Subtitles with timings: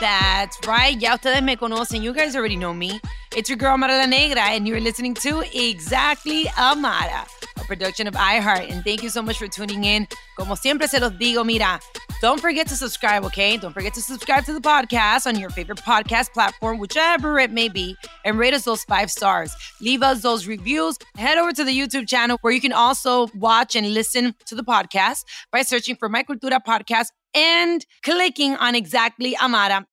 [0.00, 0.98] That's right.
[0.98, 2.02] Ya ustedes me conocen.
[2.02, 3.00] You guys already know me.
[3.36, 7.26] It's your girl Amara La Negra, and you're listening to Exactly Amara,
[7.58, 8.70] a production of iHeart.
[8.70, 10.08] And thank you so much for tuning in.
[10.38, 11.78] Como siempre se los digo, mira,
[12.22, 13.58] don't forget to subscribe, okay?
[13.58, 17.68] Don't forget to subscribe to the podcast on your favorite podcast platform, whichever it may
[17.68, 19.54] be, and rate us those five stars.
[19.82, 20.96] Leave us those reviews.
[21.16, 24.64] Head over to the YouTube channel where you can also watch and listen to the
[24.64, 29.86] podcast by searching for My Cultura Podcast and clicking on Exactly Amara.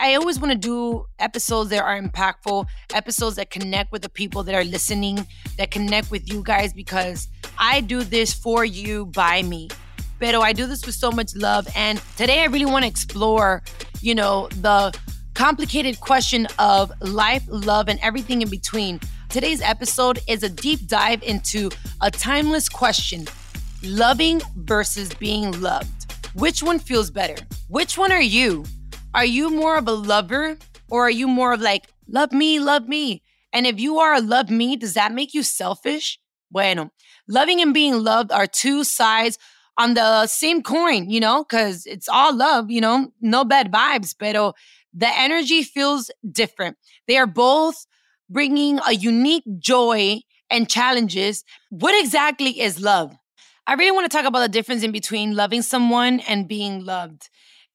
[0.00, 4.42] I always want to do episodes that are impactful, episodes that connect with the people
[4.44, 5.26] that are listening,
[5.58, 9.68] that connect with you guys because I do this for you by me.
[10.18, 11.68] Pero I do this with so much love.
[11.76, 13.62] And today I really want to explore,
[14.00, 14.98] you know, the
[15.34, 19.00] complicated question of life, love, and everything in between.
[19.28, 21.68] Today's episode is a deep dive into
[22.00, 23.26] a timeless question
[23.82, 26.14] loving versus being loved.
[26.34, 27.36] Which one feels better?
[27.68, 28.64] Which one are you?
[29.12, 30.56] Are you more of a lover
[30.88, 33.22] or are you more of like, love me, love me?
[33.52, 36.20] And if you are a love me, does that make you selfish?
[36.50, 36.90] Bueno,
[37.28, 39.36] loving and being loved are two sides
[39.76, 44.14] on the same coin, you know, because it's all love, you know, no bad vibes,
[44.16, 44.52] pero
[44.94, 46.76] the energy feels different.
[47.08, 47.86] They are both
[48.28, 50.20] bringing a unique joy
[50.50, 51.42] and challenges.
[51.70, 53.16] What exactly is love?
[53.66, 57.28] I really want to talk about the difference in between loving someone and being loved.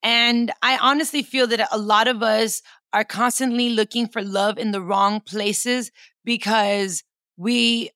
[0.05, 2.61] And I honestly feel that a lot of us
[2.93, 5.91] are constantly looking for love in the wrong places
[6.23, 7.03] because
[7.37, 7.89] we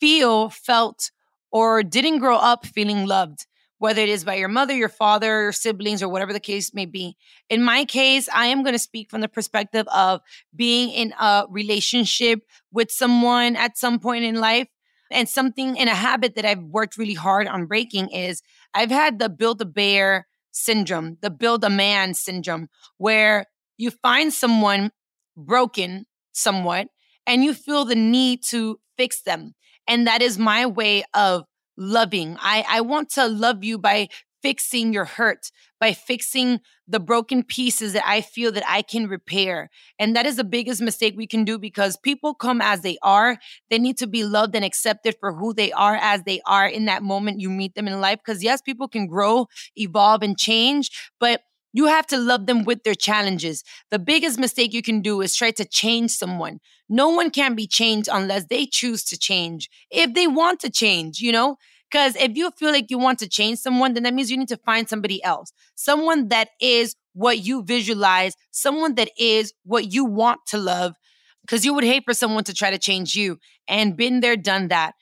[0.00, 1.12] feel, felt,
[1.52, 3.46] or didn't grow up feeling loved,
[3.78, 6.84] whether it is by your mother, your father, your siblings, or whatever the case may
[6.84, 7.16] be.
[7.48, 10.20] In my case, I am going to speak from the perspective of
[10.56, 12.40] being in a relationship
[12.72, 14.66] with someone at some point in life.
[15.12, 18.42] And something in a habit that I've worked really hard on breaking is
[18.74, 22.68] I've had the build a bear syndrome, the build a man syndrome,
[22.98, 23.46] where
[23.76, 24.92] you find someone
[25.36, 26.88] broken somewhat
[27.26, 29.54] and you feel the need to fix them.
[29.88, 31.44] And that is my way of
[31.76, 32.36] loving.
[32.40, 34.08] I, I want to love you by
[34.42, 39.70] fixing your hurt, by fixing the broken pieces that I feel that I can repair.
[39.98, 43.38] And that is the biggest mistake we can do because people come as they are.
[43.70, 46.84] They need to be loved and accepted for who they are as they are in
[46.86, 48.18] that moment you meet them in life.
[48.24, 51.42] Because yes, people can grow, evolve, and change, but
[51.72, 53.64] you have to love them with their challenges.
[53.90, 56.60] The biggest mistake you can do is try to change someone.
[56.88, 59.70] No one can be changed unless they choose to change.
[59.90, 61.56] If they want to change, you know,
[61.92, 64.48] because if you feel like you want to change someone, then that means you need
[64.48, 70.06] to find somebody else, someone that is what you visualize, someone that is what you
[70.06, 70.94] want to love,
[71.42, 73.38] because you would hate for someone to try to change you.
[73.68, 74.94] And been there, done that.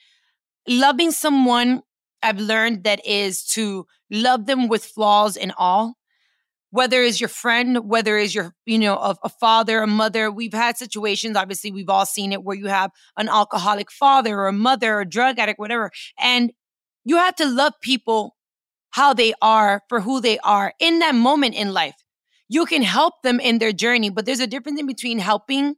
[0.67, 1.83] Loving someone,
[2.23, 5.95] I've learned that is to love them with flaws and all.
[6.73, 10.53] Whether it's your friend, whether it's your, you know, a, a father, a mother, we've
[10.53, 11.37] had situations.
[11.37, 15.01] Obviously, we've all seen it where you have an alcoholic father or a mother or
[15.01, 16.53] a drug addict, whatever, and
[17.05, 18.37] you have to love people
[18.91, 21.95] how they are for who they are in that moment in life.
[22.49, 25.77] You can help them in their journey, but there's a difference in between helping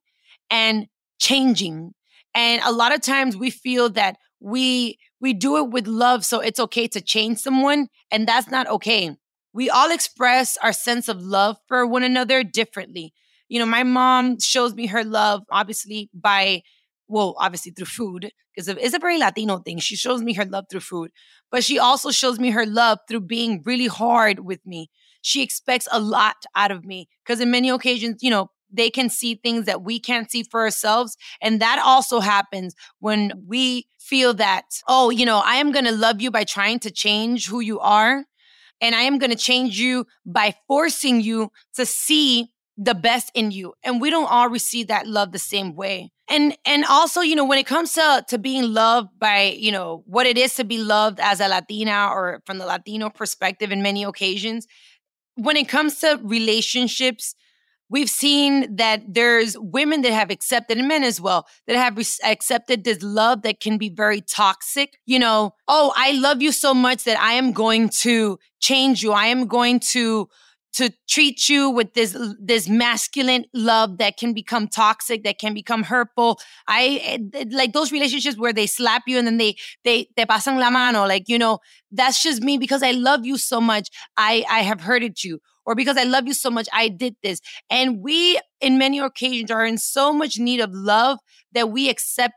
[0.51, 0.87] and
[1.19, 1.93] changing.
[2.35, 6.41] And a lot of times we feel that we we do it with love so
[6.41, 9.17] it's okay to change someone and that's not okay.
[9.53, 13.13] We all express our sense of love for one another differently.
[13.49, 16.63] You know, my mom shows me her love obviously by
[17.13, 19.79] well, obviously through food, because it's a very Latino thing.
[19.79, 21.11] She shows me her love through food,
[21.51, 24.91] but she also shows me her love through being really hard with me.
[25.21, 29.11] She expects a lot out of me because in many occasions, you know, they can
[29.11, 31.17] see things that we can't see for ourselves.
[31.43, 35.93] And that also happens when we feel that, oh, you know, I am going to
[35.93, 38.25] love you by trying to change who you are.
[38.81, 42.49] And I am going to change you by forcing you to see
[42.79, 43.75] the best in you.
[43.85, 46.11] And we don't all receive that love the same way.
[46.33, 50.03] And and also, you know, when it comes to to being loved by, you know,
[50.07, 53.83] what it is to be loved as a Latina or from the Latino perspective in
[53.83, 54.67] many occasions,
[55.37, 57.35] when it comes to relationships,
[57.91, 62.05] we've seen that there's women that have accepted and men as well that have re-
[62.25, 66.73] accepted this love that can be very toxic you know oh i love you so
[66.73, 69.13] much that i am going to change you.
[69.13, 70.29] I am going to
[70.75, 75.83] to treat you with this this masculine love that can become toxic that can become
[75.83, 76.39] hurtful.
[76.67, 80.59] I eh, like those relationships where they slap you and then they they te pasan
[80.59, 81.59] la mano like you know
[81.91, 85.41] that's just me because i love you so much i i have hurted you.
[85.65, 87.41] Or because i love you so much i did this.
[87.71, 91.19] And we in many occasions are in so much need of love
[91.53, 92.35] that we accept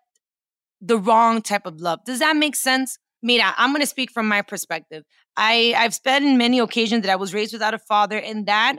[0.82, 2.00] the wrong type of love.
[2.06, 2.98] Does that make sense?
[3.24, 5.04] Mira, I'm going to speak from my perspective.
[5.38, 8.78] I I've spent in many occasions that I was raised without a father, and that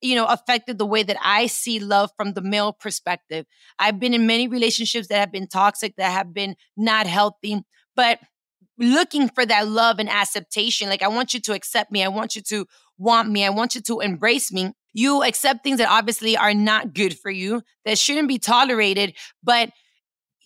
[0.00, 3.46] you know affected the way that I see love from the male perspective.
[3.78, 7.62] I've been in many relationships that have been toxic, that have been not healthy,
[7.96, 8.20] but
[8.78, 10.88] looking for that love and acceptation.
[10.88, 12.02] Like I want you to accept me.
[12.02, 12.66] I want you to
[12.98, 13.44] want me.
[13.44, 14.72] I want you to embrace me.
[14.92, 19.70] You accept things that obviously are not good for you, that shouldn't be tolerated, but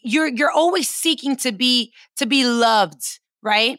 [0.03, 3.79] you're you're always seeking to be to be loved, right?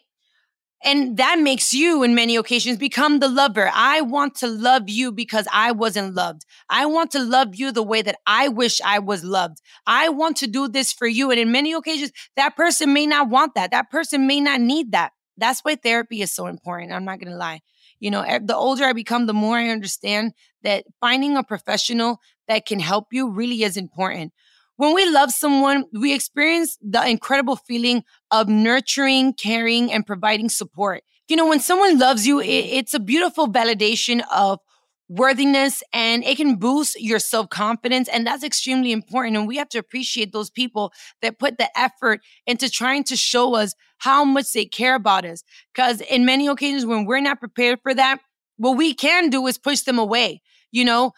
[0.83, 3.71] And that makes you, in many occasions, become the lover.
[3.73, 6.45] I want to love you because I wasn't loved.
[6.69, 9.61] I want to love you the way that I wish I was loved.
[9.87, 11.31] I want to do this for you.
[11.31, 13.71] And in many occasions, that person may not want that.
[13.71, 15.13] That person may not need that.
[15.37, 16.91] That's why therapy is so important.
[16.91, 17.61] I'm not going to lie.
[17.99, 20.33] You know, eh, the older I become, the more I understand
[20.63, 24.33] that finding a professional that can help you really is important.
[24.77, 31.03] When we love someone, we experience the incredible feeling of nurturing, caring, and providing support.
[31.27, 34.59] You know, when someone loves you, it, it's a beautiful validation of
[35.07, 38.09] worthiness and it can boost your self confidence.
[38.09, 39.37] And that's extremely important.
[39.37, 40.91] And we have to appreciate those people
[41.21, 45.43] that put the effort into trying to show us how much they care about us.
[45.73, 48.19] Because in many occasions, when we're not prepared for that,
[48.57, 50.41] what we can do is push them away.
[50.71, 51.11] You know,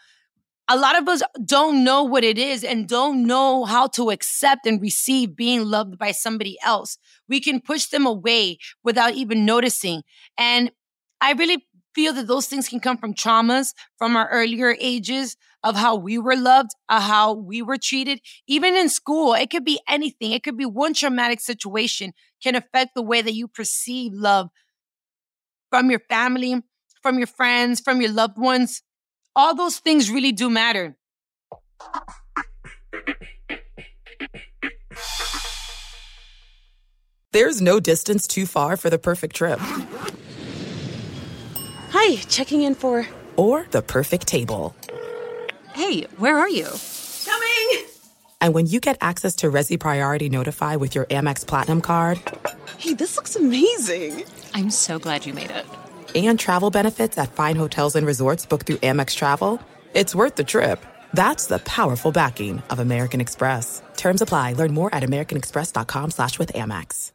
[0.70, 4.66] a lot of us don't know what it is and don't know how to accept
[4.66, 6.98] and receive being loved by somebody else.
[7.30, 10.04] We can push them away without even noticing.
[10.38, 10.72] And
[11.22, 11.66] I really
[11.96, 16.18] feel that those things can come from traumas from our earlier ages of how we
[16.18, 18.20] were loved, how we were treated.
[18.48, 20.32] Even in school, it could be anything.
[20.32, 24.50] It could be one traumatic situation can affect the way that you perceive love
[25.70, 26.62] from your family,
[27.02, 28.84] from your friends, from your loved ones
[29.38, 30.96] all those things really do matter.
[37.32, 39.60] There's no distance too far for the perfect trip.
[41.92, 43.06] Hi, checking in for.
[43.36, 44.76] Or the perfect table.
[45.74, 46.68] Hey, where are you?
[47.26, 47.86] Coming!
[48.42, 52.20] And when you get access to Resy Priority Notify with your Amex Platinum card.
[52.80, 54.24] Hey, this looks amazing!
[54.56, 55.66] I'm so glad you made it
[56.26, 59.62] and travel benefits at fine hotels and resorts booked through Amex Travel,
[59.94, 60.84] it's worth the trip.
[61.14, 63.84] That's the powerful backing of American Express.
[63.96, 64.54] Terms apply.
[64.54, 67.12] Learn more at americanexpress.com slash with Amex.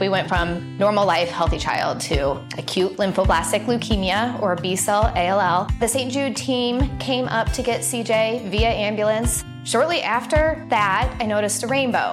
[0.00, 5.68] We went from normal life, healthy child to acute lymphoblastic leukemia or B-cell ALL.
[5.78, 6.12] The St.
[6.12, 9.44] Jude team came up to get CJ via ambulance.
[9.64, 12.12] Shortly after that, I noticed a rainbow.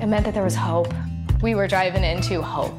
[0.00, 0.92] It meant that there was hope.
[1.40, 2.78] We were driving into hope.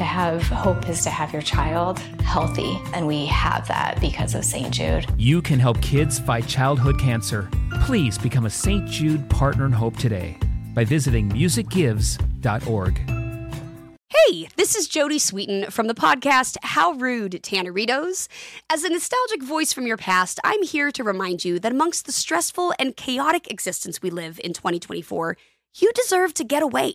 [0.00, 4.46] To have hope is to have your child healthy, and we have that because of
[4.46, 4.70] St.
[4.70, 5.04] Jude.
[5.18, 7.50] You can help kids fight childhood cancer.
[7.82, 8.88] Please become a St.
[8.88, 10.38] Jude Partner in Hope today
[10.72, 12.98] by visiting musicgives.org.
[14.08, 18.26] Hey, this is Jodie Sweetin from the podcast How Rude, Tanneritos.
[18.70, 22.12] As a nostalgic voice from your past, I'm here to remind you that amongst the
[22.12, 25.36] stressful and chaotic existence we live in 2024,
[25.74, 26.94] you deserve to get away.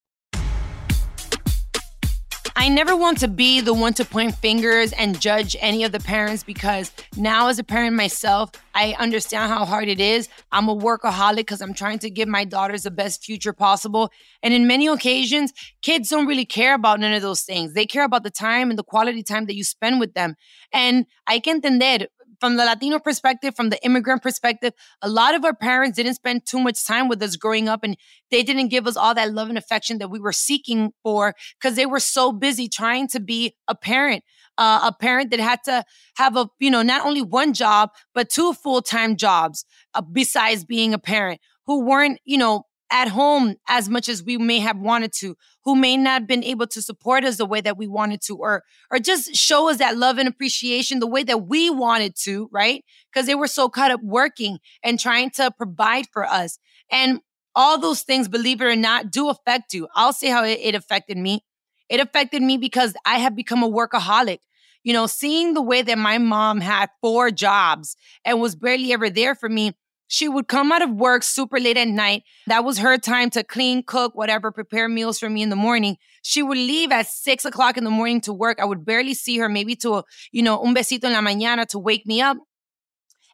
[2.55, 5.99] I never want to be the one to point fingers and judge any of the
[5.99, 10.27] parents because now, as a parent myself, I understand how hard it is.
[10.51, 14.11] I'm a workaholic because I'm trying to give my daughters the best future possible.
[14.43, 17.73] And in many occasions, kids don't really care about none of those things.
[17.73, 20.35] They care about the time and the quality time that you spend with them.
[20.73, 22.07] And I can entender
[22.41, 26.45] from the Latino perspective, from the immigrant perspective, a lot of our parents didn't spend
[26.45, 27.95] too much time with us growing up and
[28.31, 31.75] they didn't give us all that love and affection that we were seeking for because
[31.75, 34.23] they were so busy trying to be a parent.
[34.57, 35.83] Uh, a parent that had to
[36.15, 40.65] have a, you know, not only one job, but two full time jobs uh, besides
[40.65, 44.77] being a parent who weren't, you know, at home as much as we may have
[44.77, 47.87] wanted to, who may not have been able to support us the way that we
[47.87, 51.69] wanted to, or or just show us that love and appreciation the way that we
[51.69, 52.83] wanted to, right?
[53.11, 56.59] Because they were so caught up working and trying to provide for us.
[56.91, 57.21] And
[57.55, 59.87] all those things, believe it or not, do affect you.
[59.95, 61.43] I'll say how it, it affected me.
[61.89, 64.39] It affected me because I have become a workaholic.
[64.83, 67.95] You know, seeing the way that my mom had four jobs
[68.25, 69.73] and was barely ever there for me
[70.11, 72.23] she would come out of work super late at night.
[72.47, 75.95] That was her time to clean, cook, whatever, prepare meals for me in the morning.
[76.21, 78.59] She would leave at six o'clock in the morning to work.
[78.59, 80.03] I would barely see her, maybe to,
[80.33, 82.35] you know, un besito en la mañana to wake me up.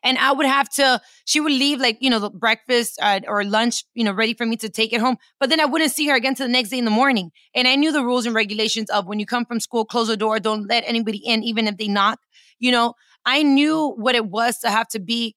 [0.03, 3.43] And I would have to, she would leave like, you know, the breakfast uh, or
[3.43, 5.17] lunch, you know, ready for me to take it home.
[5.39, 7.31] But then I wouldn't see her again till the next day in the morning.
[7.55, 10.15] And I knew the rules and regulations of when you come from school, close the
[10.15, 12.19] door, don't let anybody in, even if they knock.
[12.59, 12.93] You know,
[13.25, 15.35] I knew what it was to have to be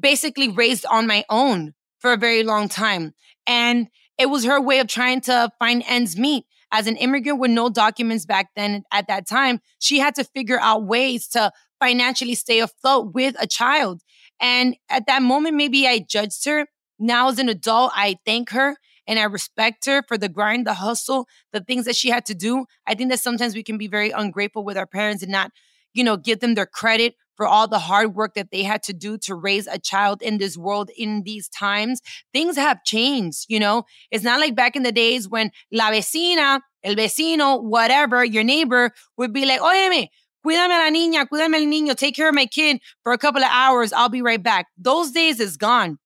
[0.00, 3.12] basically raised on my own for a very long time.
[3.46, 3.88] And
[4.18, 6.44] it was her way of trying to find ends meet.
[6.72, 10.60] As an immigrant with no documents back then at that time, she had to figure
[10.60, 14.02] out ways to financially stay afloat with a child.
[14.40, 16.66] And at that moment, maybe I judged her.
[16.98, 18.76] Now, as an adult, I thank her
[19.06, 22.34] and I respect her for the grind, the hustle, the things that she had to
[22.34, 22.66] do.
[22.86, 25.50] I think that sometimes we can be very ungrateful with our parents and not,
[25.92, 28.92] you know, give them their credit for all the hard work that they had to
[28.92, 32.02] do to raise a child in this world in these times.
[32.34, 33.84] Things have changed, you know?
[34.10, 38.90] It's not like back in the days when la vecina, el vecino, whatever, your neighbor
[39.16, 40.08] would be like, óyeme,
[40.46, 43.48] cuídame la niña, cuídame el niño, take care of my kid for a couple of
[43.50, 43.90] hours.
[43.94, 44.66] I'll be right back.
[44.76, 45.98] Those days is gone.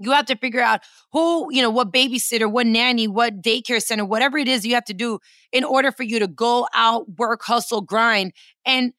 [0.00, 0.80] You have to figure out
[1.12, 4.86] who, you know, what babysitter, what nanny, what daycare center, whatever it is you have
[4.86, 5.20] to do
[5.52, 8.32] in order for you to go out, work, hustle, grind.
[8.66, 8.92] And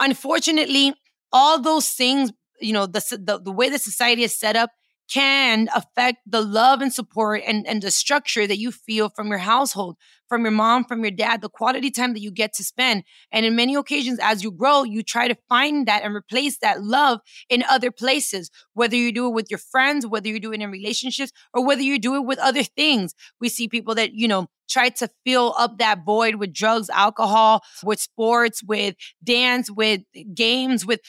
[0.00, 0.94] unfortunately,
[1.32, 4.70] all those things, you know, the, the, the way the society is set up
[5.12, 9.38] can affect the love and support and, and the structure that you feel from your
[9.38, 9.96] household,
[10.28, 13.04] from your mom, from your dad, the quality time that you get to spend.
[13.30, 16.82] And in many occasions, as you grow, you try to find that and replace that
[16.82, 20.60] love in other places, whether you do it with your friends, whether you do it
[20.60, 23.14] in relationships, or whether you do it with other things.
[23.40, 27.62] We see people that, you know, try to fill up that void with drugs, alcohol,
[27.84, 30.02] with sports, with dance, with
[30.34, 31.00] games, with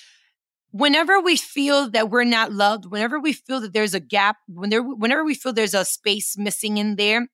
[0.78, 4.70] whenever we feel that we're not loved, whenever we feel that there's a gap, when
[4.70, 7.28] there, whenever we feel there's a space missing in there,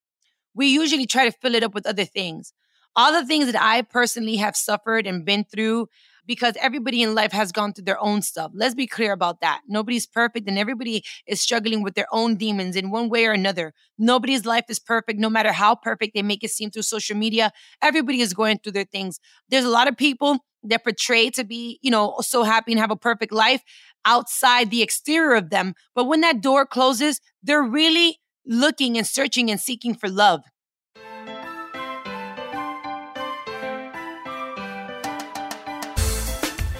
[0.55, 2.53] we usually try to fill it up with other things.
[2.95, 5.87] All the things that I personally have suffered and been through,
[6.25, 8.51] because everybody in life has gone through their own stuff.
[8.53, 9.61] Let's be clear about that.
[9.67, 13.73] Nobody's perfect and everybody is struggling with their own demons in one way or another.
[13.97, 17.51] Nobody's life is perfect, no matter how perfect they make it seem through social media.
[17.81, 19.19] Everybody is going through their things.
[19.49, 22.91] There's a lot of people that portrayed to be, you know, so happy and have
[22.91, 23.61] a perfect life
[24.05, 25.73] outside the exterior of them.
[25.95, 30.41] But when that door closes, they're really looking and searching and seeking for love.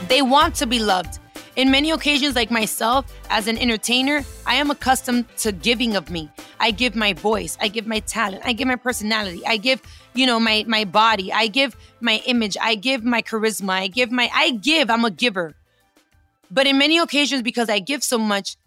[0.10, 1.20] They want to be loved.
[1.56, 6.32] In many occasions, like myself, as an entertainer, I am accustomed to giving of me.
[6.60, 9.80] I give my voice, I give my talent, I give my personality, I give,
[10.16, 14.12] you know, my my body, I give my image, I give my charisma, I give
[14.12, 15.54] my I give, I'm a giver.
[16.50, 18.58] But in many occasions, because I give so much,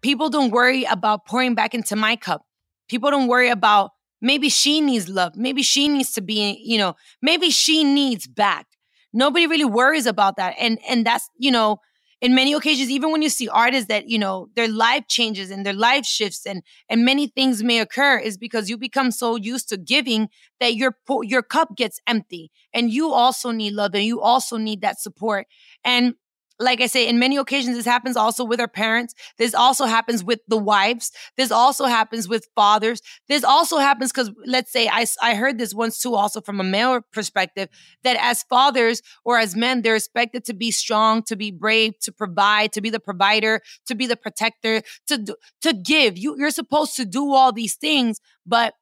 [0.00, 2.44] people don't worry about pouring back into my cup.
[2.88, 6.96] People don't worry about maybe she needs love, maybe she needs to be, you know,
[7.22, 8.66] maybe she needs back.
[9.12, 10.56] Nobody really worries about that.
[10.58, 11.78] And and that's, you know,
[12.20, 15.64] in many occasions, even when you see artists that, you know, their life changes and
[15.64, 19.68] their life shifts and and many things may occur is because you become so used
[19.70, 20.28] to giving
[20.60, 22.50] that your your cup gets empty.
[22.72, 25.46] And you also need love and you also need that support.
[25.84, 26.14] And
[26.60, 29.14] like I say, in many occasions, this happens also with our parents.
[29.38, 31.10] This also happens with the wives.
[31.36, 33.02] This also happens with fathers.
[33.28, 36.64] This also happens because, let's say, I, I heard this once too, also from a
[36.64, 37.68] male perspective,
[38.04, 42.12] that as fathers or as men, they're expected to be strong, to be brave, to
[42.12, 46.16] provide, to be the provider, to be the protector, to, to give.
[46.16, 48.74] You, you're supposed to do all these things, but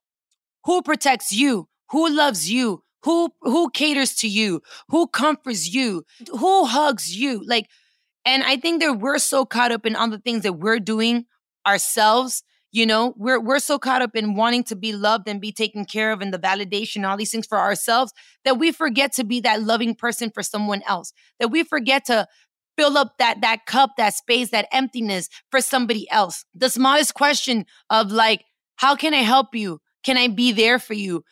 [0.64, 1.68] who protects you?
[1.90, 2.84] Who loves you?
[3.04, 4.62] Who who caters to you?
[4.88, 6.04] Who comforts you?
[6.30, 7.42] Who hugs you?
[7.44, 7.68] Like,
[8.24, 11.26] and I think that we're so caught up in all the things that we're doing
[11.66, 12.42] ourselves.
[12.70, 15.84] You know, we're we're so caught up in wanting to be loved and be taken
[15.84, 18.12] care of and the validation, all these things for ourselves
[18.44, 21.12] that we forget to be that loving person for someone else.
[21.38, 22.26] That we forget to
[22.78, 26.44] fill up that that cup, that space, that emptiness for somebody else.
[26.54, 28.44] The smallest question of like,
[28.76, 29.80] how can I help you?
[30.02, 31.24] Can I be there for you?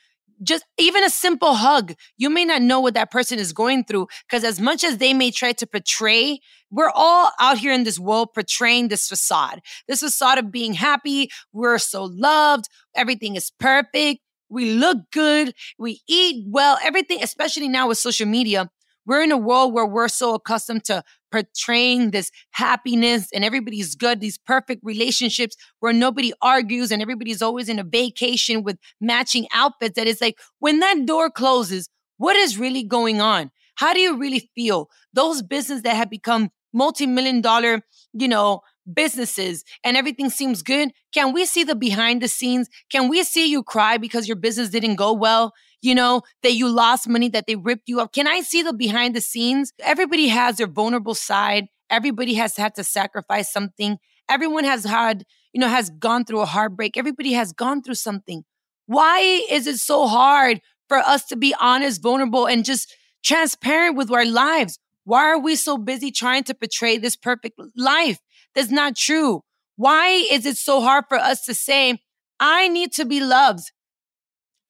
[0.42, 4.06] Just even a simple hug, you may not know what that person is going through.
[4.28, 7.99] Because as much as they may try to portray, we're all out here in this
[7.99, 11.30] world portraying this facade, this facade of being happy.
[11.52, 12.68] We're so loved.
[12.94, 14.20] Everything is perfect.
[14.49, 15.54] We look good.
[15.78, 16.78] We eat well.
[16.82, 18.70] Everything, especially now with social media,
[19.11, 21.02] we're in a world where we're so accustomed to
[21.33, 27.69] portraying this happiness and everybody's good, these perfect relationships where nobody argues and everybody's always
[27.69, 29.97] in a vacation with matching outfits.
[29.97, 31.88] That is like when that door closes,
[32.19, 33.50] what is really going on?
[33.75, 34.88] How do you really feel?
[35.12, 37.81] Those businesses that have become multi-million dollar,
[38.12, 38.61] you know,
[38.95, 40.93] businesses and everything seems good.
[41.12, 42.69] Can we see the behind the scenes?
[42.93, 45.52] Can we see you cry because your business didn't go well?
[45.82, 48.12] You know, that you lost money, that they ripped you up?
[48.12, 49.72] Can I see the behind the scenes?
[49.80, 51.66] Everybody has their vulnerable side.
[51.88, 53.99] Everybody has had to sacrifice something.
[54.28, 56.96] Everyone has had, you know, has gone through a heartbreak.
[56.96, 58.44] Everybody has gone through something.
[58.87, 59.20] Why
[59.50, 62.94] is it so hard for us to be honest, vulnerable, and just
[63.25, 64.78] transparent with our lives?
[65.04, 68.18] Why are we so busy trying to portray this perfect life?
[68.54, 69.42] That's not true.
[69.76, 72.00] Why is it so hard for us to say,
[72.38, 73.72] I need to be loved?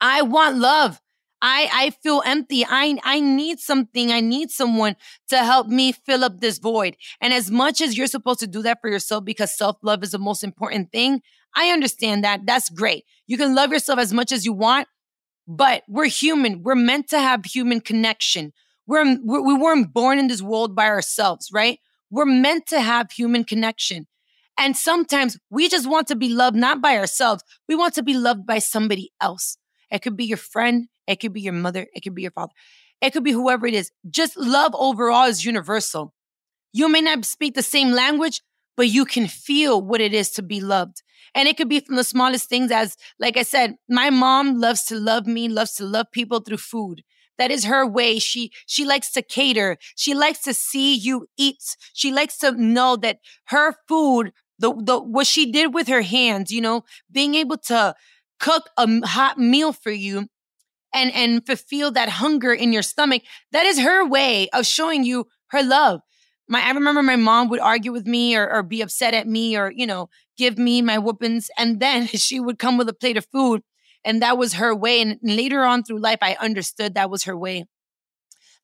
[0.01, 1.01] I want love.
[1.43, 2.65] I I feel empty.
[2.69, 4.13] I I need something.
[4.13, 4.97] I need someone
[5.29, 6.97] to help me fill up this void.
[7.21, 10.19] And as much as you're supposed to do that for yourself because self-love is the
[10.19, 11.23] most important thing,
[11.55, 12.47] I understand that.
[12.47, 13.05] That's great.
[13.27, 14.89] You can love yourself as much as you want,
[15.49, 16.63] but we're human.
[16.63, 18.53] We're meant to have human connection.
[18.87, 21.79] We're we weren't born in this world by ourselves, right?
[22.11, 24.09] We're meant to have human connection.
[24.59, 27.43] And sometimes we just want to be loved not by ourselves.
[27.67, 29.57] We want to be loved by somebody else.
[29.91, 30.89] It could be your friend.
[31.07, 31.87] It could be your mother.
[31.95, 32.53] It could be your father.
[33.01, 33.91] It could be whoever it is.
[34.09, 36.15] Just love overall is universal.
[36.73, 38.43] You may not speak the same language,
[38.77, 41.03] but you can feel what it is to be loved.
[41.35, 44.85] And it could be from the smallest things as, like I said, my mom loves
[44.85, 47.03] to love me, loves to love people through food.
[47.39, 48.19] That is her way.
[48.19, 49.79] She, she likes to cater.
[49.97, 51.77] She likes to see you eat.
[51.95, 56.53] She likes to know that her food, the, the, what she did with her hands,
[56.53, 57.95] you know, being able to
[58.41, 60.27] cook a hot meal for you
[60.93, 63.23] and and fulfill that hunger in your stomach
[63.53, 66.01] that is her way of showing you her love.
[66.49, 69.57] My i remember my mom would argue with me or, or be upset at me
[69.57, 73.17] or you know give me my whoopings and then she would come with a plate
[73.17, 73.63] of food
[74.05, 77.37] and that was her way and later on through life i understood that was her
[77.37, 77.67] way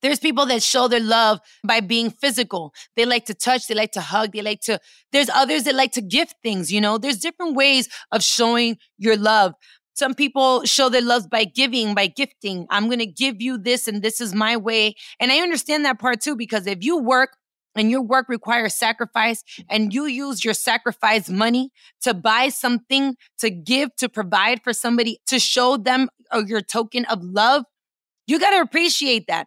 [0.02, 2.74] there's people that show their love by being physical.
[2.96, 4.78] They like to touch, they like to hug, they like to,
[5.12, 6.98] there's others that like to gift things, you know?
[6.98, 9.54] There's different ways of showing your love.
[9.94, 12.66] Some people show their love by giving, by gifting.
[12.68, 14.94] I'm going to give you this and this is my way.
[15.18, 17.38] And I understand that part too, because if you work
[17.74, 21.70] and your work requires sacrifice and you use your sacrifice money
[22.02, 27.06] to buy something, to give, to provide for somebody, to show them uh, your token
[27.06, 27.64] of love,
[28.26, 29.46] you got to appreciate that.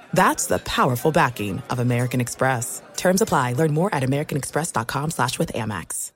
[0.13, 2.81] That's the powerful backing of American Express.
[2.95, 3.53] Terms apply.
[3.53, 6.11] Learn more at americanexpress.com slash with Amex.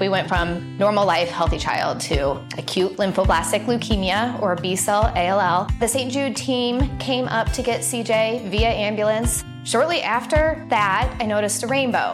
[0.00, 5.68] We went from normal life, healthy child to acute lymphoblastic leukemia or B cell ALL.
[5.80, 6.12] The St.
[6.12, 9.44] Jude team came up to get CJ via ambulance.
[9.64, 12.12] Shortly after that, I noticed a rainbow.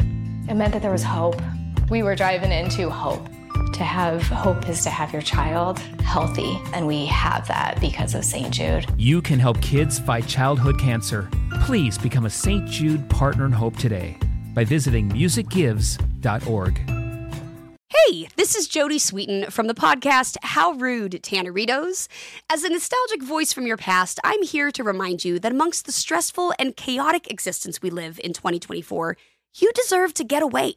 [0.48, 1.40] It meant that there was hope.
[1.90, 3.29] We were driving into hope.
[3.75, 8.25] To have hope is to have your child healthy, and we have that because of
[8.25, 8.55] St.
[8.55, 8.87] Jude.
[8.97, 11.29] You can help kids fight childhood cancer.
[11.63, 12.69] Please become a St.
[12.69, 14.17] Jude Partner in Hope today
[14.55, 16.79] by visiting musicgives.org.
[17.89, 22.07] Hey, this is Jodie Sweetin from the podcast How Rude, Tanneritos.
[22.49, 25.93] As a nostalgic voice from your past, I'm here to remind you that amongst the
[25.93, 29.17] stressful and chaotic existence we live in 2024,
[29.57, 30.77] you deserve to get away.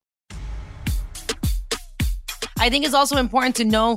[2.61, 3.95] I think it's also important to know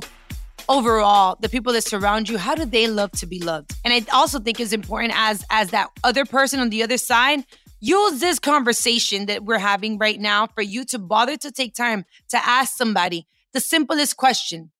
[0.67, 3.75] overall the people that surround you how do they love to be loved?
[3.85, 7.45] And i also think it's important as as that other person on the other side
[7.79, 12.05] use this conversation that we're having right now for you to bother to take time
[12.29, 14.71] to ask somebody the simplest question.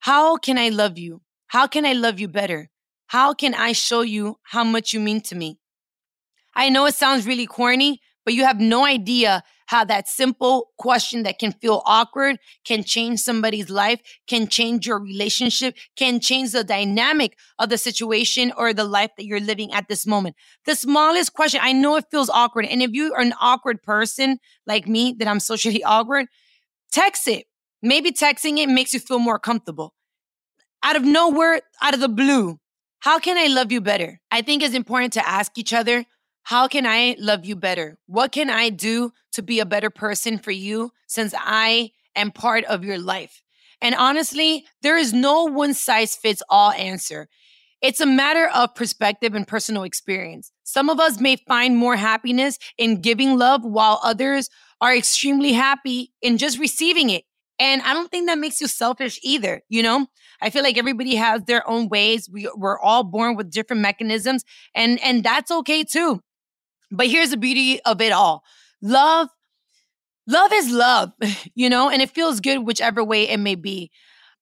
[0.00, 1.20] How can i love you?
[1.46, 2.70] How can i love you better?
[3.06, 5.60] How can i show you how much you mean to me?
[6.56, 11.22] I know it sounds really corny but you have no idea how that simple question
[11.24, 16.64] that can feel awkward can change somebody's life, can change your relationship, can change the
[16.64, 20.36] dynamic of the situation or the life that you're living at this moment.
[20.64, 22.66] The smallest question, I know it feels awkward.
[22.66, 26.26] And if you are an awkward person like me, that I'm socially awkward,
[26.92, 27.46] text it.
[27.82, 29.94] Maybe texting it makes you feel more comfortable.
[30.82, 32.58] Out of nowhere, out of the blue,
[33.00, 34.20] how can I love you better?
[34.30, 36.04] I think it's important to ask each other
[36.46, 37.98] how can I love you better?
[38.06, 42.62] What can I do to be a better person for you since I am part
[42.66, 43.42] of your life?
[43.80, 47.26] And honestly, there is no one size fits all answer.
[47.82, 50.52] It's a matter of perspective and personal experience.
[50.62, 54.48] Some of us may find more happiness in giving love, while others
[54.80, 57.24] are extremely happy in just receiving it.
[57.58, 59.62] And I don't think that makes you selfish either.
[59.68, 60.06] You know,
[60.40, 62.30] I feel like everybody has their own ways.
[62.32, 64.44] We, we're all born with different mechanisms,
[64.76, 66.20] and and that's okay too.
[66.90, 68.44] But here's the beauty of it all
[68.82, 69.28] love,
[70.26, 71.12] love is love,
[71.54, 73.90] you know, and it feels good whichever way it may be.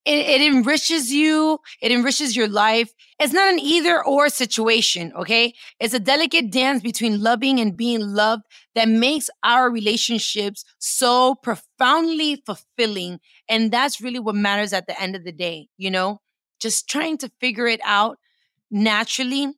[0.04, 2.92] It, it, enriches you, it enriches your life.
[3.18, 5.54] It's not an either or situation, okay?
[5.80, 8.42] It's a delicate dance between loving and being loved
[8.74, 13.18] that makes our relationships so profoundly fulfilling.
[13.48, 16.20] And that's really what matters at the end of the day, you know?
[16.60, 18.18] Just trying to figure it out
[18.70, 19.54] naturally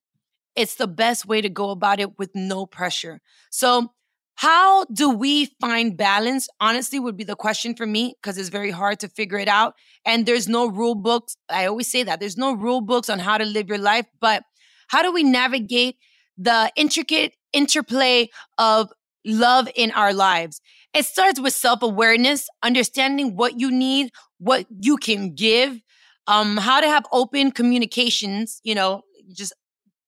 [0.57, 3.21] it's the best way to go about it with no pressure.
[3.51, 3.93] So,
[4.37, 6.47] how do we find balance?
[6.61, 9.75] Honestly, would be the question for me because it's very hard to figure it out.
[10.05, 11.37] And there's no rule books.
[11.49, 14.43] I always say that there's no rule books on how to live your life, but
[14.89, 15.97] how do we navigate
[16.37, 18.93] the intricate interplay of
[19.25, 20.61] love in our lives?
[20.93, 25.81] It starts with self awareness, understanding what you need, what you can give,
[26.27, 29.55] um, how to have open communications, you know, just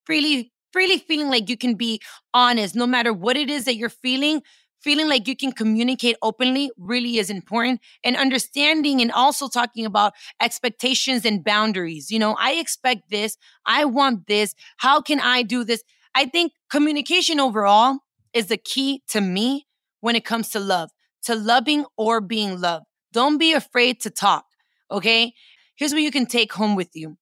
[0.08, 2.00] freely freely feeling like you can be
[2.32, 4.42] honest no matter what it is that you're feeling
[4.80, 10.12] feeling like you can communicate openly really is important and understanding and also talking about
[10.40, 15.64] expectations and boundaries you know i expect this i want this how can i do
[15.64, 15.82] this?
[16.14, 17.98] I think communication overall
[18.32, 19.66] is the key to me
[20.00, 20.90] when it comes to love
[21.24, 22.86] to loving or being loved.
[23.12, 24.46] Don't be afraid to talk
[24.90, 25.34] okay?
[25.76, 27.18] Here's what you can take home with you.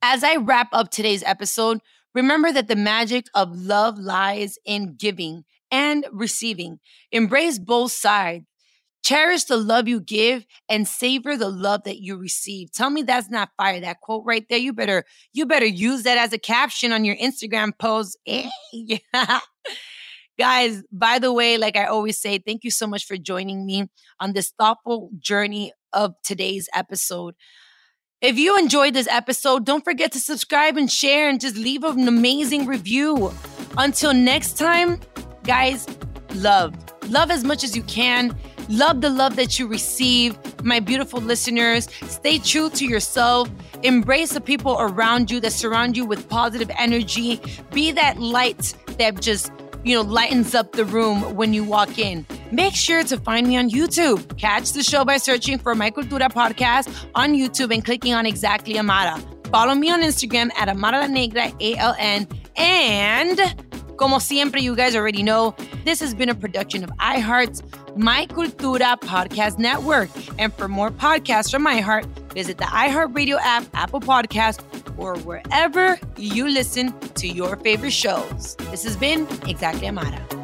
[0.00, 1.80] As i wrap up today's episode
[2.14, 6.80] Remember that the magic of love lies in giving and receiving.
[7.12, 8.44] Embrace both sides.
[9.04, 12.72] Cherish the love you give and savor the love that you receive.
[12.72, 13.80] Tell me that's not fire.
[13.80, 14.58] That quote right there.
[14.58, 18.18] You better you better use that as a caption on your Instagram post.
[18.24, 18.50] Hey.
[20.38, 23.88] Guys, by the way, like I always say, thank you so much for joining me
[24.20, 27.34] on this thoughtful journey of today's episode.
[28.20, 32.08] If you enjoyed this episode, don't forget to subscribe and share and just leave an
[32.08, 33.32] amazing review.
[33.76, 34.98] Until next time,
[35.44, 35.86] guys,
[36.34, 36.74] love.
[37.10, 38.36] Love as much as you can.
[38.68, 40.36] Love the love that you receive.
[40.64, 43.48] My beautiful listeners, stay true to yourself.
[43.84, 47.40] Embrace the people around you that surround you with positive energy.
[47.72, 49.52] Be that light that just
[49.88, 52.26] you know, lightens up the room when you walk in.
[52.52, 54.36] Make sure to find me on YouTube.
[54.38, 58.78] Catch the show by searching for My Cultura Podcast on YouTube and clicking on Exactly
[58.78, 59.18] Amara.
[59.50, 62.28] Follow me on Instagram at Amara La Negra, A-L-N.
[62.56, 63.38] And
[63.98, 67.62] como siempre, you guys already know, this has been a production of iHeart's
[67.96, 70.08] My Cultura Podcast Network.
[70.38, 74.62] And for more podcasts from iHeart, visit the iHeartRadio app, Apple Podcast,
[74.96, 78.56] or wherever you listen to your favorite shows.
[78.70, 80.37] This has been Exactly Amara.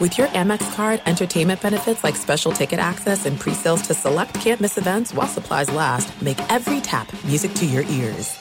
[0.00, 4.78] With your Amex card, entertainment benefits like special ticket access and pre-sales to select campus
[4.78, 8.38] events while supplies last, make every tap music to your ears.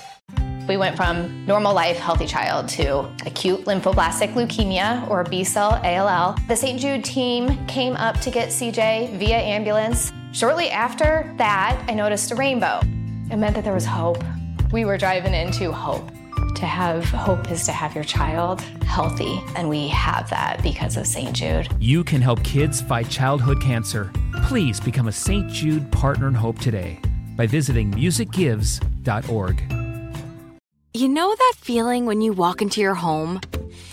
[0.68, 6.36] We went from normal life, healthy child to acute lymphoblastic leukemia or B cell ALL.
[6.48, 6.80] The St.
[6.80, 10.12] Jude team came up to get CJ via ambulance.
[10.34, 12.82] Shortly after that, I noticed a rainbow.
[13.32, 14.24] It meant that there was hope.
[14.72, 16.12] We were driving into hope.
[16.58, 21.06] To have hope is to have your child healthy, and we have that because of
[21.06, 21.32] St.
[21.32, 21.68] Jude.
[21.80, 24.12] You can help kids fight childhood cancer.
[24.46, 25.48] Please become a St.
[25.52, 27.00] Jude Partner in Hope today
[27.36, 29.62] by visiting musicgives.org.
[30.96, 33.40] You know that feeling when you walk into your home,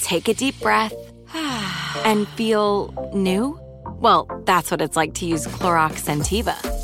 [0.00, 0.94] take a deep breath,
[1.34, 3.60] and feel new?
[3.98, 6.83] Well, that's what it's like to use Clorox Scentiva.